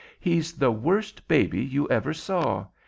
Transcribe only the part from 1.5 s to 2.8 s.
you ever saw.